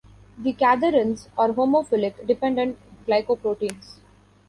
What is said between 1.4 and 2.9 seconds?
homophilic -dependent